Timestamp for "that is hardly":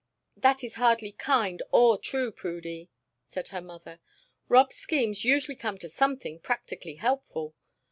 0.35-1.11